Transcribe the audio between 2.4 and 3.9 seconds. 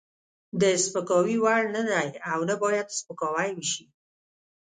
نه باید سپکاوی وشي.